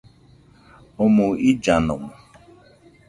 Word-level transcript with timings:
Omoɨ 1.03 1.29
illanomo 1.49 2.09